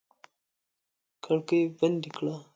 [1.23, 2.35] کړکۍ بندې کړه!